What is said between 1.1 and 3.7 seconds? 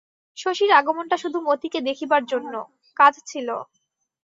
শুধু মতিকে দেখিবার জন্য, কাজ ছিল।